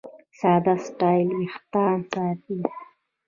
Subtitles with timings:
[0.39, 2.57] ساده سټایل وېښتيان ساتي.